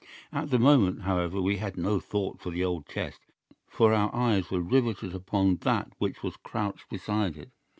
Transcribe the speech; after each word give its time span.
"At 0.33 0.49
the 0.49 0.57
moment, 0.57 1.01
however, 1.03 1.39
we 1.39 1.57
had 1.57 1.77
no 1.77 1.99
thought 1.99 2.41
for 2.41 2.49
the 2.49 2.63
old 2.63 2.87
chest, 2.87 3.21
for 3.69 3.93
our 3.93 4.09
eyes 4.15 4.49
were 4.49 4.59
riveted 4.59 5.13
upon 5.13 5.57
that 5.57 5.91
which 5.99 6.17
crouched 6.41 6.89
beside 6.89 7.37
it. 7.37 7.51